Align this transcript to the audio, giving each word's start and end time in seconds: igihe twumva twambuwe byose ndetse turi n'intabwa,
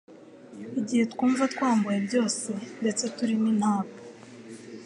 igihe 0.79 1.03
twumva 1.13 1.43
twambuwe 1.53 1.97
byose 2.07 2.49
ndetse 2.81 3.03
turi 3.15 3.33
n'intabwa, 3.41 3.99